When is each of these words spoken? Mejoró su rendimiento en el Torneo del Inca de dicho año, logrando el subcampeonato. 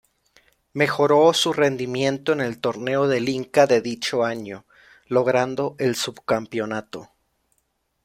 Mejoró 0.73 1.31
su 1.31 1.53
rendimiento 1.53 2.33
en 2.33 2.41
el 2.41 2.59
Torneo 2.59 3.07
del 3.07 3.29
Inca 3.29 3.67
de 3.67 3.81
dicho 3.81 4.23
año, 4.23 4.65
logrando 5.07 5.75
el 5.77 5.95
subcampeonato. 5.95 7.11